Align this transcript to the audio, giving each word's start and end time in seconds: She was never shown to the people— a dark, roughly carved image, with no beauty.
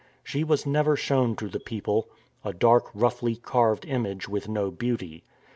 She 0.23 0.43
was 0.43 0.65
never 0.65 0.95
shown 0.95 1.35
to 1.35 1.47
the 1.47 1.59
people— 1.59 2.09
a 2.43 2.53
dark, 2.53 2.89
roughly 2.95 3.35
carved 3.35 3.85
image, 3.85 4.27
with 4.27 4.49
no 4.49 4.71
beauty. 4.71 5.23